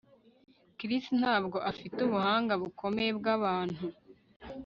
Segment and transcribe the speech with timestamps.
[0.77, 3.83] Chris ntabwo afite ubuhanga bukomeye bwabantu